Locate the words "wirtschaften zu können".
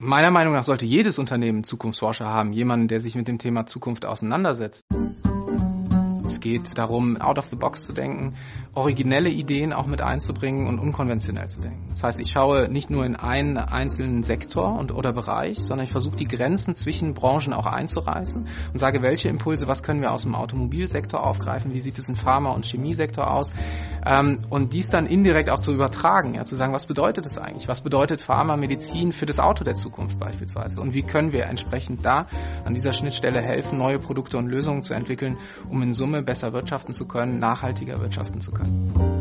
36.52-37.38, 38.02-39.17